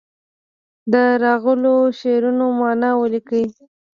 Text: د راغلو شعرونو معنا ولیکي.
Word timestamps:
د 0.91 0.93
راغلو 1.23 1.75
شعرونو 1.99 2.45
معنا 2.59 2.91
ولیکي. 3.01 3.43